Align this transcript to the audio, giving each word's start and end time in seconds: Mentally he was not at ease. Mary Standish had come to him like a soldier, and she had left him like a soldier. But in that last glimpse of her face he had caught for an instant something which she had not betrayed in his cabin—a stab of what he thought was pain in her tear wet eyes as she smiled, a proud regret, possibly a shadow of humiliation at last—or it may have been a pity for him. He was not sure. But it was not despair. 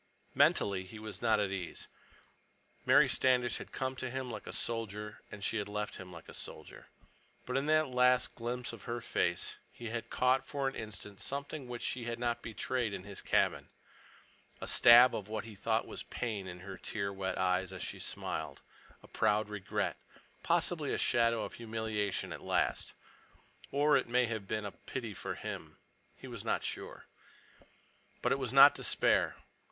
Mentally 0.33 0.83
he 0.83 0.97
was 0.97 1.21
not 1.21 1.39
at 1.39 1.51
ease. 1.51 1.87
Mary 2.87 3.07
Standish 3.07 3.59
had 3.59 3.71
come 3.71 3.95
to 3.97 4.09
him 4.09 4.31
like 4.31 4.47
a 4.47 4.51
soldier, 4.51 5.21
and 5.31 5.43
she 5.43 5.57
had 5.57 5.69
left 5.69 5.97
him 5.97 6.11
like 6.11 6.27
a 6.27 6.33
soldier. 6.33 6.87
But 7.45 7.55
in 7.55 7.67
that 7.67 7.89
last 7.89 8.33
glimpse 8.33 8.73
of 8.73 8.85
her 8.85 8.99
face 8.99 9.57
he 9.71 9.89
had 9.89 10.09
caught 10.09 10.43
for 10.43 10.67
an 10.67 10.73
instant 10.73 11.21
something 11.21 11.67
which 11.67 11.83
she 11.83 12.05
had 12.05 12.17
not 12.17 12.41
betrayed 12.41 12.93
in 12.95 13.03
his 13.03 13.21
cabin—a 13.21 14.65
stab 14.67 15.13
of 15.13 15.27
what 15.27 15.43
he 15.43 15.53
thought 15.53 15.85
was 15.85 16.01
pain 16.01 16.47
in 16.47 16.61
her 16.61 16.77
tear 16.79 17.13
wet 17.13 17.37
eyes 17.37 17.71
as 17.71 17.83
she 17.83 17.99
smiled, 17.99 18.59
a 19.03 19.07
proud 19.07 19.49
regret, 19.49 19.97
possibly 20.41 20.91
a 20.91 20.97
shadow 20.97 21.43
of 21.43 21.53
humiliation 21.53 22.33
at 22.33 22.41
last—or 22.41 23.95
it 23.97 24.09
may 24.09 24.25
have 24.25 24.47
been 24.47 24.65
a 24.65 24.71
pity 24.71 25.13
for 25.13 25.35
him. 25.35 25.77
He 26.15 26.27
was 26.27 26.43
not 26.43 26.63
sure. 26.63 27.05
But 28.23 28.31
it 28.31 28.39
was 28.39 28.51
not 28.51 28.73
despair. 28.73 29.35